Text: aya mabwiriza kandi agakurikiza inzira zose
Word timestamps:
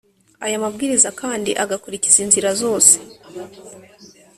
aya 0.45 0.63
mabwiriza 0.63 1.09
kandi 1.21 1.51
agakurikiza 1.63 2.17
inzira 2.25 2.49
zose 2.61 2.93